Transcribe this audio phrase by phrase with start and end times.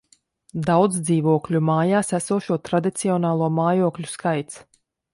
[0.69, 4.63] Daudzdzīvokļu mājās esošo tradicionālo mājokļu skaits